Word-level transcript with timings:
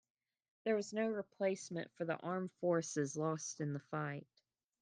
There 0.63 0.75
was 0.75 0.93
no 0.93 1.09
replacement 1.09 1.91
for 1.93 2.11
armed 2.23 2.51
forces 2.53 3.15
lost 3.15 3.61
in 3.61 3.71
the 3.73 3.79
fight. 3.91 4.25